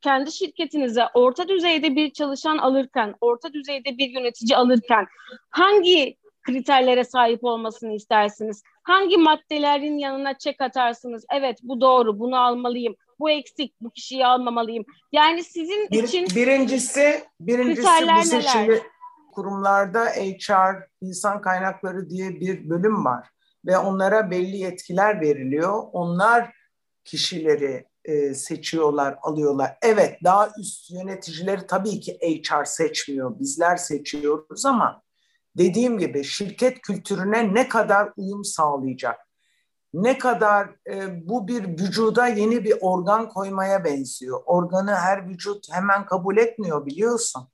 [0.00, 5.06] kendi şirketinize orta düzeyde bir çalışan alırken, orta düzeyde bir yönetici alırken
[5.50, 8.62] hangi kriterlere sahip olmasını istersiniz?
[8.82, 11.24] Hangi maddelerin yanına çek atarsınız?
[11.34, 12.96] Evet bu doğru, bunu almalıyım.
[13.20, 14.84] Bu eksik, bu kişiyi almamalıyım.
[15.12, 18.82] Yani sizin bir, için birincisi birincisi bu seçimi neler?
[19.32, 23.28] kurumlarda HR, insan kaynakları diye bir bölüm var
[23.66, 25.82] ve onlara belli yetkiler veriliyor.
[25.92, 26.52] Onlar
[27.04, 29.78] kişileri e, seçiyorlar, alıyorlar.
[29.82, 35.02] Evet, daha üst yöneticileri tabii ki HR seçmiyor, bizler seçiyoruz ama
[35.58, 39.30] dediğim gibi şirket kültürüne ne kadar uyum sağlayacak?
[39.94, 44.42] Ne kadar e, bu bir vücuda yeni bir organ koymaya benziyor.
[44.46, 47.48] Organı her vücut hemen kabul etmiyor biliyorsun.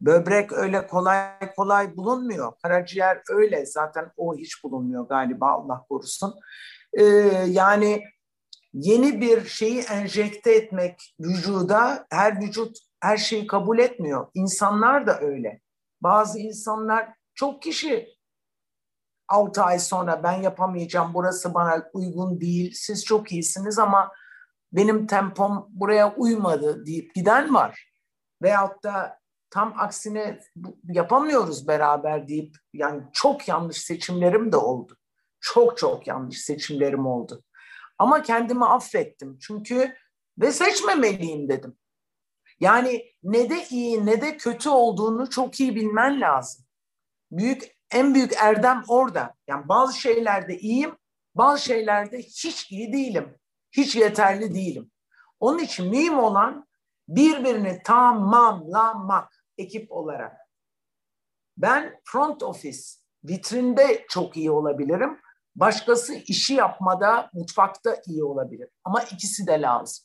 [0.00, 2.52] Böbrek öyle kolay kolay bulunmuyor.
[2.62, 6.34] Karaciğer öyle zaten o hiç bulunmuyor galiba Allah korusun.
[6.92, 7.04] Ee,
[7.46, 8.02] yani
[8.72, 14.26] yeni bir şeyi enjekte etmek vücuda her vücut her şeyi kabul etmiyor.
[14.34, 15.60] İnsanlar da öyle.
[16.00, 18.14] Bazı insanlar çok kişi
[19.28, 24.12] 6 ay sonra ben yapamayacağım burası bana uygun değil siz çok iyisiniz ama
[24.72, 27.92] benim tempom buraya uymadı deyip giden var.
[28.42, 29.18] Veyahut da
[29.50, 30.40] tam aksine
[30.84, 34.96] yapamıyoruz beraber deyip yani çok yanlış seçimlerim de oldu.
[35.40, 37.44] Çok çok yanlış seçimlerim oldu.
[37.98, 39.38] Ama kendimi affettim.
[39.38, 39.94] Çünkü
[40.38, 41.76] ve seçmemeliyim dedim.
[42.60, 46.63] Yani ne de iyi ne de kötü olduğunu çok iyi bilmen lazım.
[47.36, 49.34] Büyük en büyük erdem orada.
[49.46, 50.96] Yani bazı şeylerde iyiyim,
[51.34, 53.36] bazı şeylerde hiç iyi değilim.
[53.72, 54.90] Hiç yeterli değilim.
[55.40, 56.66] Onun için mühim olan
[57.08, 60.36] birbirini tamamlamak ekip olarak.
[61.56, 62.80] Ben front office,
[63.24, 65.20] vitrinde çok iyi olabilirim.
[65.56, 68.68] Başkası işi yapmada, mutfakta iyi olabilir.
[68.84, 70.04] Ama ikisi de lazım.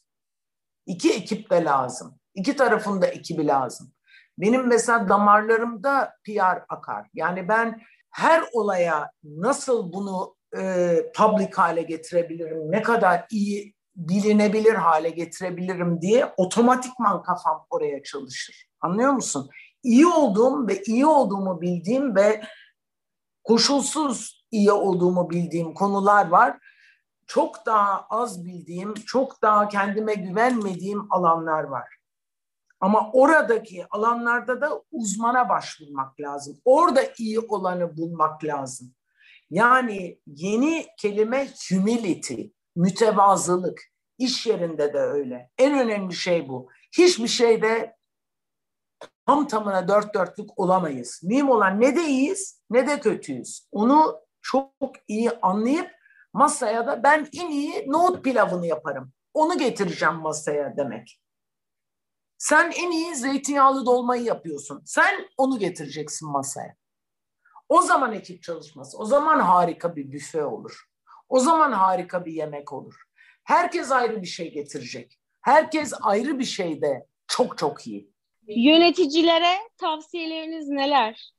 [0.85, 2.19] İki ekip de lazım.
[2.33, 3.93] İki tarafın da ekibi lazım.
[4.39, 7.07] Benim mesela damarlarımda PR akar.
[7.13, 15.09] Yani ben her olaya nasıl bunu e, public hale getirebilirim, ne kadar iyi bilinebilir hale
[15.09, 18.69] getirebilirim diye otomatikman kafam oraya çalışır.
[18.81, 19.49] Anlıyor musun?
[19.83, 22.41] İyi olduğum ve iyi olduğumu bildiğim ve
[23.43, 26.57] koşulsuz iyi olduğumu bildiğim konular var.
[27.27, 31.98] Çok daha az bildiğim, çok daha kendime güvenmediğim alanlar var.
[32.79, 36.57] Ama oradaki alanlarda da uzmana başvurmak lazım.
[36.65, 38.93] Orada iyi olanı bulmak lazım.
[39.49, 42.43] Yani yeni kelime humility,
[42.75, 43.81] mütevazılık.
[44.17, 45.49] İş yerinde de öyle.
[45.57, 46.69] En önemli şey bu.
[46.97, 47.95] Hiçbir şeyde
[49.25, 51.21] tam tamına dört dörtlük olamayız.
[51.23, 53.67] Mühim olan ne de iyiyiz ne de kötüyüz.
[53.71, 54.73] Onu çok
[55.07, 55.91] iyi anlayıp
[56.33, 59.13] masaya da ben en iyi nohut pilavını yaparım.
[59.33, 61.19] Onu getireceğim masaya demek.
[62.39, 64.81] Sen en iyi zeytinyağlı dolmayı yapıyorsun.
[64.85, 66.75] Sen onu getireceksin masaya.
[67.69, 70.85] O zaman ekip çalışması, o zaman harika bir büfe olur.
[71.29, 72.95] O zaman harika bir yemek olur.
[73.43, 75.19] Herkes ayrı bir şey getirecek.
[75.41, 78.13] Herkes ayrı bir şeyde çok çok iyi.
[78.47, 81.33] Yöneticilere tavsiyeleriniz neler?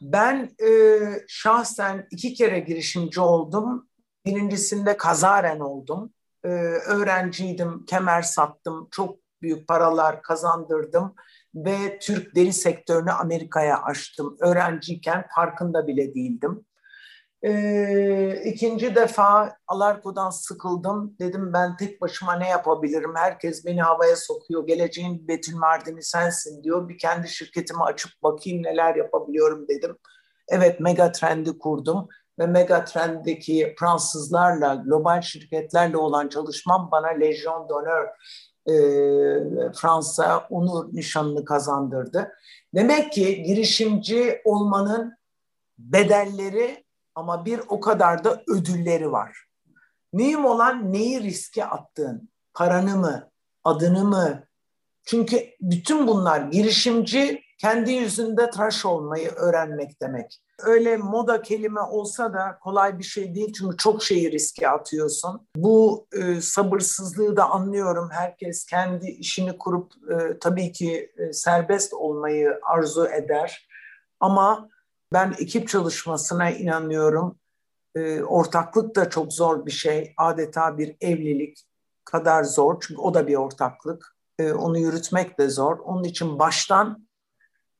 [0.00, 3.88] Ben e, şahsen iki kere girişimci oldum.
[4.26, 6.12] Birincisinde kazaren oldum.
[6.44, 8.88] E, öğrenciydim, kemer sattım.
[8.90, 11.14] Çok büyük paralar kazandırdım
[11.54, 14.36] ve Türk deri sektörünü Amerika'ya açtım.
[14.40, 16.64] Öğrenciyken farkında bile değildim.
[17.46, 21.16] Ee, ikinci defa Alarko'dan sıkıldım.
[21.20, 23.12] Dedim ben tek başıma ne yapabilirim?
[23.16, 24.66] Herkes beni havaya sokuyor.
[24.66, 26.88] Geleceğin Betül Mardin'i sensin diyor.
[26.88, 29.96] Bir kendi şirketimi açıp bakayım neler yapabiliyorum dedim.
[30.48, 38.08] Evet Megatrend'i kurdum ve Megatrend'deki Fransızlarla, global şirketlerle olan çalışmam bana Legion d'Honneur
[38.66, 38.74] e,
[39.72, 42.32] Fransa onur nişanını kazandırdı.
[42.74, 45.16] Demek ki girişimci olmanın
[45.78, 49.44] bedelleri ama bir o kadar da ödülleri var.
[50.12, 53.30] Mühim olan neyi riske attığın, paranı mı,
[53.64, 54.44] adını mı?
[55.04, 60.40] Çünkü bütün bunlar girişimci kendi yüzünde tıraş olmayı öğrenmek demek.
[60.58, 65.48] Öyle moda kelime olsa da kolay bir şey değil çünkü çok şeyi riske atıyorsun.
[65.56, 68.08] Bu e, sabırsızlığı da anlıyorum.
[68.12, 73.68] Herkes kendi işini kurup e, tabii ki e, serbest olmayı arzu eder.
[74.20, 74.68] Ama
[75.12, 77.38] ben ekip çalışmasına inanıyorum.
[77.94, 80.14] E, ortaklık da çok zor bir şey.
[80.16, 81.64] Adeta bir evlilik
[82.04, 82.80] kadar zor.
[82.80, 84.16] Çünkü o da bir ortaklık.
[84.38, 85.78] E, onu yürütmek de zor.
[85.78, 87.03] Onun için baştan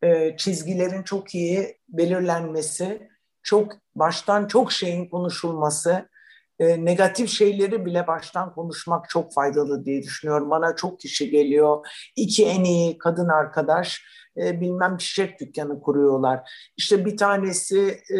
[0.04, 3.08] e, çizgilerin çok iyi belirlenmesi,
[3.42, 6.08] çok baştan çok şeyin konuşulması,
[6.58, 10.50] e, negatif şeyleri bile baştan konuşmak çok faydalı diye düşünüyorum.
[10.50, 11.86] Bana çok kişi geliyor.
[12.16, 14.02] İki en iyi kadın arkadaş
[14.36, 16.50] e, bilmem çiçek dükkanı kuruyorlar.
[16.76, 18.18] İşte bir tanesi e,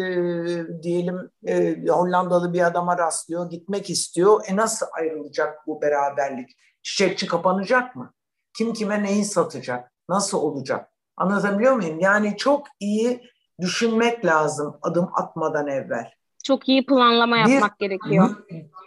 [0.83, 4.41] diyelim e, Hollandalı bir adama rastlıyor, gitmek istiyor.
[4.47, 6.49] E nasıl ayrılacak bu beraberlik?
[6.83, 8.13] Çiçekçi kapanacak mı?
[8.57, 9.91] Kim kime neyi satacak?
[10.09, 10.94] Nasıl olacak?
[11.17, 11.99] Anlatabiliyor muyum?
[11.99, 13.21] Yani çok iyi
[13.61, 16.11] düşünmek lazım adım atmadan evvel.
[16.43, 18.29] Çok iyi planlama yapmak bir, gerekiyor.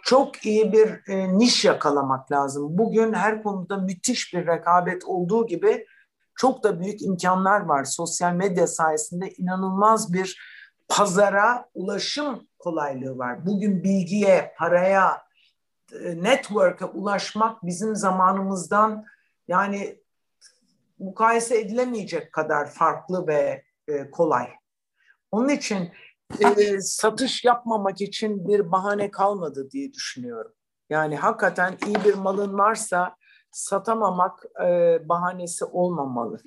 [0.03, 2.77] Çok iyi bir e, niş yakalamak lazım.
[2.77, 5.85] Bugün her konuda müthiş bir rekabet olduğu gibi
[6.35, 7.83] çok da büyük imkanlar var.
[7.83, 10.39] Sosyal medya sayesinde inanılmaz bir
[10.87, 13.45] pazara ulaşım kolaylığı var.
[13.45, 15.21] Bugün bilgiye, paraya,
[16.03, 19.05] e, network'e ulaşmak bizim zamanımızdan
[19.47, 19.99] yani
[20.99, 24.47] mukayese edilemeyecek kadar farklı ve e, kolay.
[25.31, 25.91] Onun için
[26.39, 30.51] e, satış yapmamak için bir bahane kalmadı diye düşünüyorum.
[30.89, 33.15] Yani hakikaten iyi bir malın varsa
[33.51, 36.37] satamamak e, bahanesi olmamalı.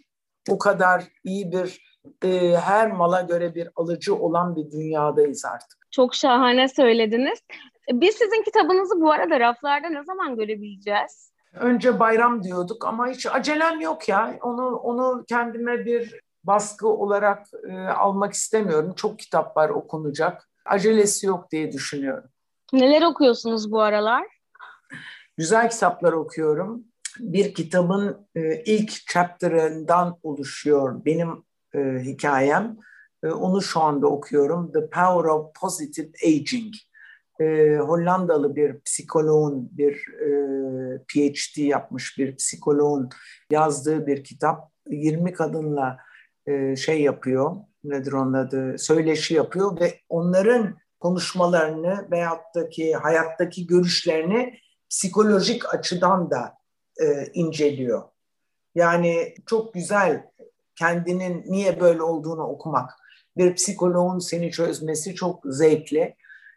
[0.48, 1.92] Bu kadar iyi bir
[2.24, 5.86] e, her mala göre bir alıcı olan bir dünyadayız artık.
[5.90, 7.38] Çok şahane söylediniz.
[7.92, 11.31] Biz sizin kitabınızı bu arada raflarda ne zaman görebileceğiz?
[11.54, 14.38] Önce bayram diyorduk ama hiç acelem yok ya.
[14.42, 18.92] Onu onu kendime bir baskı olarak e, almak istemiyorum.
[18.96, 20.48] Çok kitap var okunacak.
[20.64, 22.30] Acelesi yok diye düşünüyorum.
[22.72, 24.26] Neler okuyorsunuz bu aralar?
[25.36, 26.84] Güzel kitaplar okuyorum.
[27.18, 32.76] Bir kitabın e, ilk chapter'ından oluşuyor benim e, hikayem.
[33.24, 34.72] E, onu şu anda okuyorum.
[34.72, 36.74] The Power of Positive Aging.
[37.42, 40.30] E, Hollandalı bir psikoloğun, bir e,
[41.08, 43.08] PhD yapmış bir psikoloğun
[43.50, 44.72] yazdığı bir kitap.
[44.90, 45.96] 20 kadınla
[46.46, 53.66] e, şey yapıyor, nedir onun adı, söyleşi yapıyor ve onların konuşmalarını veyahut da ki hayattaki
[53.66, 54.54] görüşlerini
[54.90, 56.54] psikolojik açıdan da
[57.00, 58.02] e, inceliyor.
[58.74, 60.24] Yani çok güzel
[60.78, 62.90] kendinin niye böyle olduğunu okumak.
[63.36, 66.14] Bir psikoloğun seni çözmesi çok zevkli.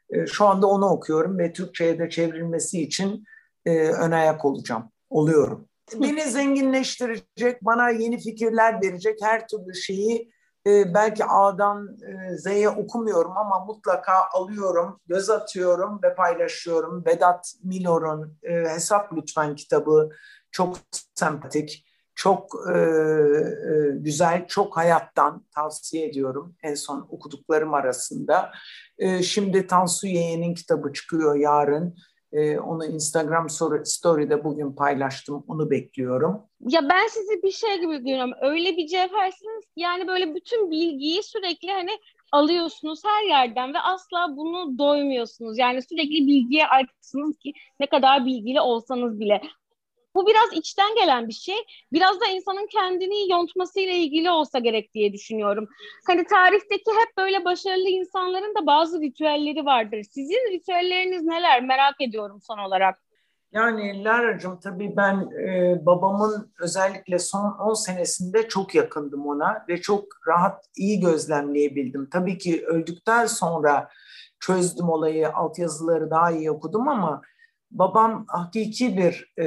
[0.09, 3.23] E, şu anda onu okuyorum ve Türkçe'ye de çevrilmesi için
[3.65, 10.31] e, ön ayak olacağım, oluyorum beni zenginleştirecek, bana yeni fikirler verecek her türlü şeyi
[10.67, 17.05] e, belki A'dan e, Z'ye okumuyorum ama mutlaka alıyorum, göz atıyorum ve paylaşıyorum.
[17.05, 20.09] Vedat Milor'un e, Hesap Lütfen kitabı
[20.51, 20.77] çok
[21.15, 28.51] sempatik, çok e, e, güzel, çok hayattan tavsiye ediyorum en son okuduklarım arasında.
[28.97, 31.95] E, şimdi Tansu Yeğen'in kitabı çıkıyor yarın.
[32.35, 33.49] Ee, onu Instagram
[33.83, 35.43] story'de bugün paylaştım.
[35.47, 36.41] Onu bekliyorum.
[36.59, 38.31] Ya ben sizi bir şey gibi görüyorum.
[38.41, 41.91] Öyle bir cevhersiniz yani böyle bütün bilgiyi sürekli hani
[42.31, 45.57] alıyorsunuz her yerden ve asla bunu doymuyorsunuz.
[45.57, 49.41] Yani sürekli bilgiye açsınız ki ne kadar bilgili olsanız bile.
[50.15, 51.55] Bu biraz içten gelen bir şey.
[51.93, 55.67] Biraz da insanın kendini yontmasıyla ilgili olsa gerek diye düşünüyorum.
[56.07, 60.03] Hani tarihteki hep böyle başarılı insanların da bazı ritüelleri vardır.
[60.11, 61.63] Sizin ritüelleriniz neler?
[61.63, 62.99] Merak ediyorum son olarak.
[63.51, 70.03] Yani Lara'cığım tabii ben e, babamın özellikle son 10 senesinde çok yakındım ona ve çok
[70.27, 72.09] rahat, iyi gözlemleyebildim.
[72.09, 73.89] Tabii ki öldükten sonra
[74.39, 77.21] çözdüm olayı, altyazıları daha iyi okudum ama
[77.71, 79.45] babam hakiki bir e,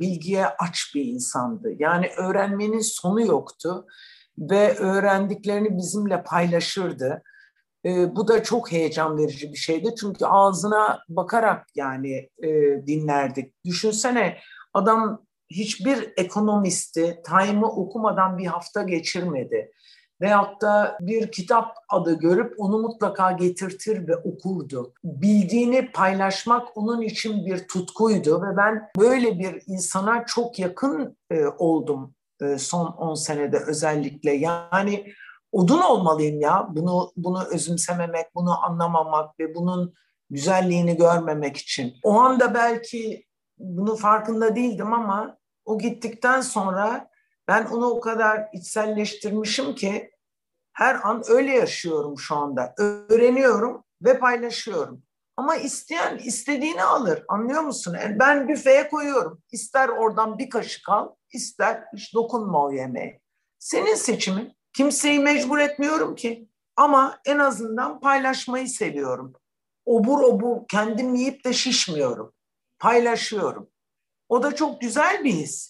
[0.00, 1.72] bilgiye aç bir insandı.
[1.78, 3.86] Yani öğrenmenin sonu yoktu
[4.38, 7.22] ve öğrendiklerini bizimle paylaşırdı.
[7.84, 12.48] E, bu da çok heyecan verici bir şeydi çünkü ağzına bakarak yani e,
[12.86, 13.64] dinlerdik.
[13.64, 14.38] Düşünsene
[14.74, 19.72] adam hiçbir ekonomisti Time'ı okumadan bir hafta geçirmedi
[20.20, 24.92] veyahut da bir kitap adı görüp onu mutlaka getirtir ve okurdu.
[25.04, 32.14] Bildiğini paylaşmak onun için bir tutkuydu ve ben böyle bir insana çok yakın e, oldum
[32.42, 34.32] e, son 10 senede özellikle.
[34.32, 35.12] Yani
[35.52, 39.94] odun olmalıyım ya bunu bunu özümsememek, bunu anlamamak ve bunun
[40.30, 41.94] güzelliğini görmemek için.
[42.02, 43.24] O anda belki
[43.58, 47.09] bunu farkında değildim ama o gittikten sonra
[47.50, 50.10] ben onu o kadar içselleştirmişim ki
[50.72, 52.74] her an öyle yaşıyorum şu anda.
[52.78, 55.02] Öğreniyorum ve paylaşıyorum.
[55.36, 57.24] Ama isteyen istediğini alır.
[57.28, 57.96] Anlıyor musun?
[58.02, 59.42] Yani ben büfeye koyuyorum.
[59.52, 63.20] İster oradan bir kaşık al, ister hiç dokunma o yemeğe.
[63.58, 64.56] Senin seçimin.
[64.72, 66.48] Kimseyi mecbur etmiyorum ki.
[66.76, 69.32] Ama en azından paylaşmayı seviyorum.
[69.86, 72.32] obur obur kendim yiyip de şişmiyorum.
[72.78, 73.70] Paylaşıyorum.
[74.28, 75.69] O da çok güzel bir his.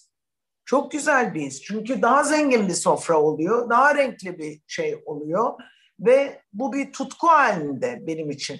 [0.71, 1.61] Çok güzel bir his.
[1.61, 3.69] Çünkü daha zengin bir sofra oluyor.
[3.69, 5.53] Daha renkli bir şey oluyor.
[5.99, 8.59] Ve bu bir tutku halinde benim için.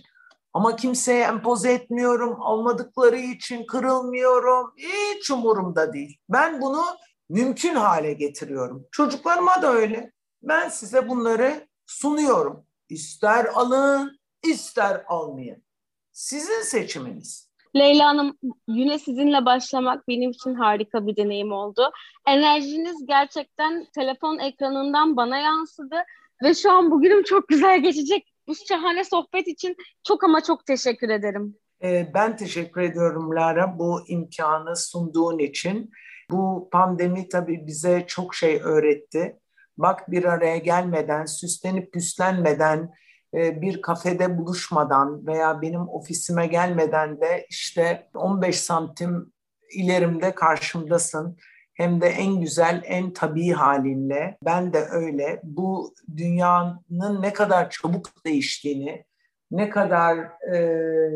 [0.53, 2.41] Ama kimseye empoze etmiyorum.
[2.41, 4.74] Almadıkları için kırılmıyorum.
[4.78, 6.18] Hiç umurumda değil.
[6.30, 6.84] Ben bunu
[7.30, 8.88] mümkün hale getiriyorum.
[8.91, 10.12] Çocuklarıma da öyle.
[10.41, 12.66] Ben size bunları sunuyorum.
[12.89, 15.64] İster alın, ister almayın.
[16.12, 17.51] Sizin seçiminiz.
[17.76, 21.91] Leyla Hanım yine sizinle başlamak benim için harika bir deneyim oldu.
[22.28, 25.95] Enerjiniz gerçekten telefon ekranından bana yansıdı
[26.43, 28.34] ve şu an bugünüm çok güzel geçecek.
[28.47, 31.55] Bu şahane sohbet için çok ama çok teşekkür ederim.
[31.84, 35.91] Ee, ben teşekkür ediyorum Lara bu imkanı sunduğun için.
[36.32, 39.38] Bu pandemi tabii bize çok şey öğretti.
[39.78, 42.91] Bak bir araya gelmeden, süslenip püslenmeden,
[43.34, 49.34] bir kafede buluşmadan veya benim ofisime gelmeden de işte 15 santim
[49.74, 51.38] ilerimde karşımdasın.
[51.74, 54.38] Hem de en güzel, en tabii halinle.
[54.46, 55.42] Ben de öyle.
[55.44, 59.06] Bu dünyanın ne kadar çabuk değiştiğini,
[59.52, 60.18] ne kadar
[60.54, 60.58] e,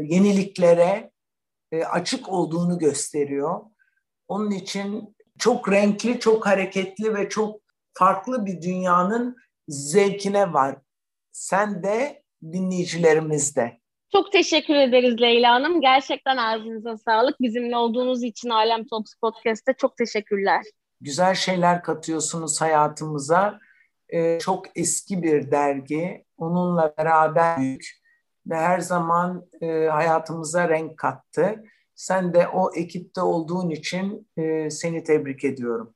[0.03, 1.11] yeniliklere
[1.71, 3.61] e, açık olduğunu gösteriyor.
[4.27, 7.59] Onun için çok renkli, çok hareketli ve çok
[7.93, 9.37] farklı bir dünyanın
[9.67, 10.77] zevkine var.
[11.35, 13.77] Sen de dinleyicilerimiz de.
[14.11, 15.81] Çok teşekkür ederiz Leyla Hanım.
[15.81, 17.41] Gerçekten ağzınıza sağlık.
[17.41, 20.65] Bizimle olduğunuz için Alem Talks Podcast'te çok teşekkürler.
[21.01, 23.59] Güzel şeyler katıyorsunuz hayatımıza.
[24.09, 26.25] Ee, çok eski bir dergi.
[26.37, 27.89] Onunla beraber büyük
[28.47, 31.63] ve her zaman e, hayatımıza renk kattı.
[31.95, 35.95] Sen de o ekipte olduğun için e, seni tebrik ediyorum.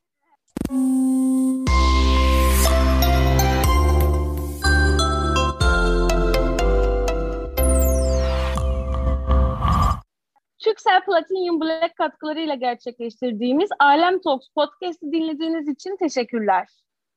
[10.60, 16.68] Türksel Platinum Black katkılarıyla gerçekleştirdiğimiz Alem Talks podcast'i dinlediğiniz için teşekkürler.